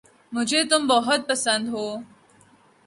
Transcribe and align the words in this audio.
مجھے 0.31 0.63
تم 0.63 0.81
بہت 0.87 1.27
پسند 1.29 1.67
ہو 1.69 1.85